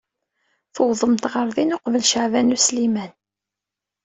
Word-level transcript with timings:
Tuwḍemt 0.73 1.25
ɣer 1.33 1.47
din 1.55 1.75
uqbel 1.75 2.03
Caɛban 2.11 2.53
U 2.55 2.57
Sliman. 2.65 3.11